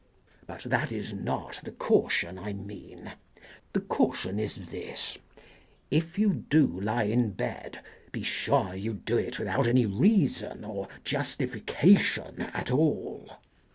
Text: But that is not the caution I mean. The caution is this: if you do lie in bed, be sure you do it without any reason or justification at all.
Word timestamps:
But 0.47 0.63
that 0.63 0.91
is 0.91 1.13
not 1.13 1.59
the 1.63 1.69
caution 1.69 2.39
I 2.39 2.53
mean. 2.53 3.13
The 3.73 3.81
caution 3.81 4.39
is 4.39 4.71
this: 4.71 5.19
if 5.91 6.17
you 6.17 6.33
do 6.49 6.65
lie 6.81 7.03
in 7.03 7.29
bed, 7.33 7.81
be 8.11 8.23
sure 8.23 8.73
you 8.73 8.93
do 8.95 9.17
it 9.19 9.37
without 9.37 9.67
any 9.67 9.85
reason 9.85 10.63
or 10.65 10.87
justification 11.03 12.41
at 12.51 12.71
all. 12.71 13.29